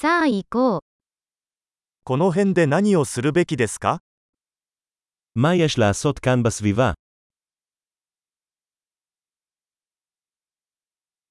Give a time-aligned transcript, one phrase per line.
[0.00, 0.79] さあ行こう。
[2.03, 3.99] この辺で何をするべきですか
[5.35, 6.93] מה יש לעשות כאן בסביבה?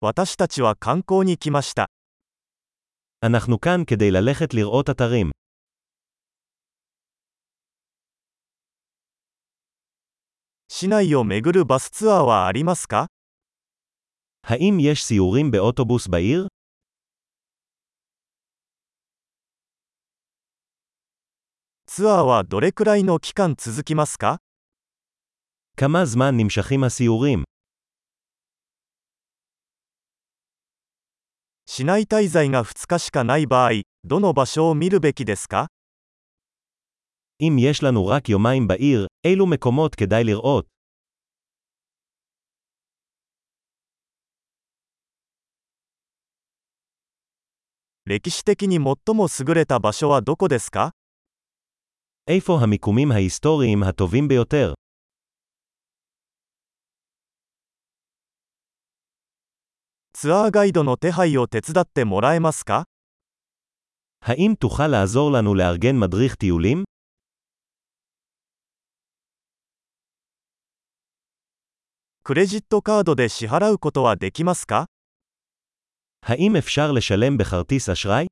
[0.01, 1.89] 私たちは観光に来ました。
[3.23, 5.31] אנחנו כאן כדי ללכת לראות אתרים.
[10.69, 13.09] 市内を巡るバスツアーはありますか
[14.43, 16.47] האם יש סיורים באוטובוס בעיר?
[21.98, 24.42] ツアーはどれくらいの期間続きますか
[25.78, 27.44] כמה זמן נמשכים הסיורים?
[31.66, 35.68] 市内滞在が2日しかない場合、どの場所を見るべきですか
[37.40, 40.66] אם יש לנו רק יומיים בעיר, אילו מקומות כדאי לראות?
[48.06, 50.94] 歴史的に最も優れた場所はどこですか
[52.30, 54.74] איפה המיקומים ההיסטוריים הטובים ביותר?
[60.14, 62.86] ツアーガイドの手配を手伝ってもらえますか
[64.22, 66.84] האם תוכל לעזור לנו לארגן מדריך טיולים?
[72.24, 74.88] クレジットカードで支払うことはできますか
[76.26, 78.26] האם אפשר לשלם בכרטיס אשראי?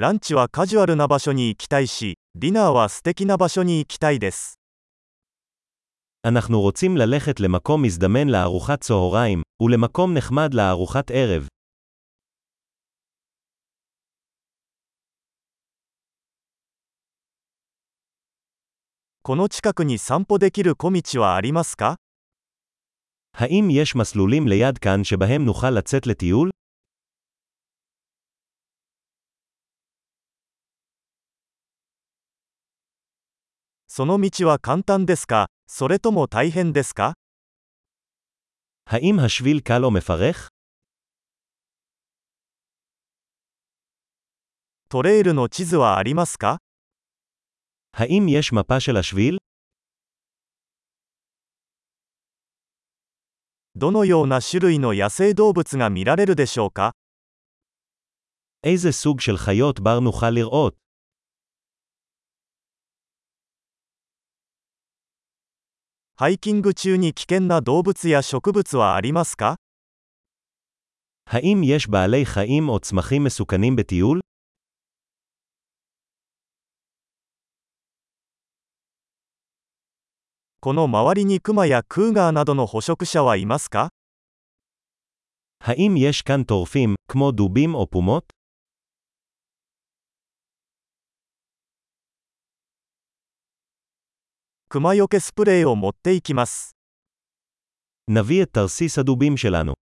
[0.00, 4.54] ランチはカジュアルな場所に行きたいし、ディナーは素敵な場所に行きたいです。
[6.24, 11.48] אנחנו רוצים ללכת למקום מזדמן לארוחת צהריים, ולמקום נחמד לארוחת ערב.
[19.22, 21.96] この近くに散歩できる小道はありますか
[23.36, 26.50] האם יש מסלולים ליד כאן שבהם נוכל לצאת לטיול?
[33.92, 37.14] その道は簡単ですかそれとも大変ですか
[38.90, 40.48] האם השביל קל או מפרך?
[44.88, 46.58] トレイルの地図はありますか
[47.92, 49.38] האם יש מפה של השביל?
[53.74, 56.92] どのような種類の野生動物が見られるでしょうか
[58.64, 60.81] איזה סוג של חיות בר נוכל לראות?
[66.20, 69.54] ハイキング中に危険な動物や植物はありますか
[71.30, 74.20] האם יש בעלי חיים או צמחים מסוכנים בטיול?
[80.60, 83.90] この周りにクマやクーガーなどの捕食者はいますか
[85.60, 88.32] האם יש כאן טורפים, כמו דובים או פומות?
[94.72, 96.76] クマよけスプレーを持っていきます。
[98.10, 99.81] נביא את תרסיס הדובים שלנו.